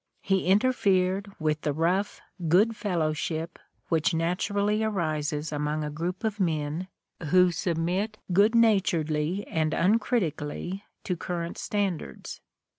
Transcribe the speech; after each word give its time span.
He 0.23 0.47
interfered 0.47 1.31
with 1.39 1.61
the 1.61 1.73
rough 1.73 2.21
geod 2.47 2.75
fellowship 2.75 3.59
which 3.89 4.15
naturally 4.15 4.83
arises 4.83 5.51
among 5.51 5.83
a 5.83 5.91
group 5.91 6.23
of 6.23 6.39
men 6.39 6.87
who 7.27 7.51
sub 7.51 7.77
mit 7.77 8.17
good 8.33 8.55
naturedly 8.55 9.45
and 9.45 9.75
uncritically 9.75 10.83
to 11.03 11.15
current 11.15 11.59
stand 11.59 12.01
ards. 12.01 12.41